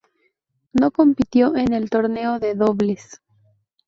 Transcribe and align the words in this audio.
No 0.73 0.89
compitió 0.89 1.55
en 1.55 1.73
el 1.73 1.91
torneo 1.91 2.39
de 2.39 2.55
dobles. 2.55 3.21